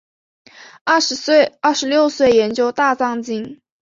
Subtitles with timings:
[0.83, 0.99] 二
[1.75, 3.61] 十六岁研究大藏经。